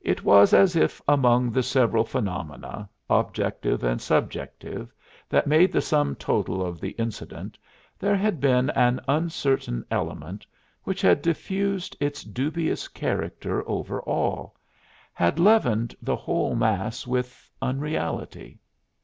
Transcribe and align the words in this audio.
It 0.00 0.24
was 0.24 0.52
as 0.52 0.74
if 0.74 1.00
among 1.06 1.52
the 1.52 1.62
several 1.62 2.02
phenomena, 2.04 2.88
objective 3.08 3.84
and 3.84 4.02
subjective, 4.02 4.92
that 5.28 5.46
made 5.46 5.70
the 5.70 5.80
sum 5.80 6.16
total 6.16 6.66
of 6.66 6.80
the 6.80 6.90
incident 6.98 7.56
there 7.96 8.16
had 8.16 8.40
been 8.40 8.70
an 8.70 8.98
uncertain 9.06 9.84
element 9.88 10.44
which 10.82 11.00
had 11.00 11.22
diffused 11.22 11.96
its 12.00 12.24
dubious 12.24 12.88
character 12.88 13.62
over 13.68 14.00
all 14.02 14.56
had 15.12 15.38
leavened 15.38 15.94
the 16.02 16.16
whole 16.16 16.56
mass 16.56 17.06
with 17.06 17.48
unreality. 17.62 18.58